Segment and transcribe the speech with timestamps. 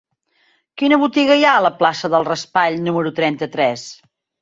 [0.81, 3.89] Quina botiga hi ha a la plaça del Raspall número trenta-tres?